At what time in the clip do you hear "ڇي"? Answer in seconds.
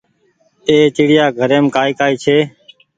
2.23-2.37